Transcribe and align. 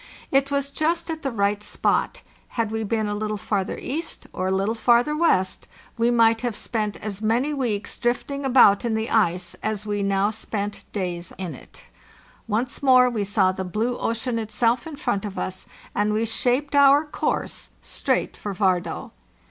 It 0.31 0.49
was 0.49 0.71
just 0.71 1.11
at 1.11 1.21
the 1.21 1.29
right 1.29 1.61
spot; 1.61 2.23
had 2.57 2.71
we 2.71 2.83
been 2.83 3.07
a 3.07 3.13
httle 3.13 3.37
farther 3.37 3.77
east 3.77 4.25
or 4.33 4.47
a 4.47 4.51
little 4.51 4.73
farther 4.73 5.15
west, 5.15 5.67
we 5.95 6.09
might 6.09 6.41
have 6.41 6.55
spent 6.55 6.97
as 6.97 7.21
many 7.21 7.53
weeks 7.53 7.95
drifting 7.99 8.43
about 8.43 8.83
in 8.83 8.95
the 8.95 9.11
ice 9.11 9.53
as 9.61 9.85
we 9.85 10.01
now 10.01 10.31
spent 10.31 10.85
days 10.91 11.33
in 11.37 11.53
it. 11.53 11.85
Once 12.47 12.81
more 12.81 13.11
we 13.11 13.23
saw 13.23 13.51
the 13.51 13.63
blue 13.63 13.95
ocean 13.99 14.39
itself 14.39 14.87
in 14.87 14.95
front 14.95 15.23
of 15.23 15.37
us, 15.37 15.67
and 15.93 16.13
we 16.13 16.25
shaped 16.25 16.73
our 16.75 17.05
course 17.05 17.69
straight 17.83 18.35
for 18.35 18.55
Vardo. 18.55 19.11